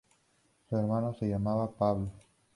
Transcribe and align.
Su 0.67 0.77
hermano 0.77 1.13
se 1.13 1.29
llamaba 1.29 1.69
Pablo. 1.69 2.09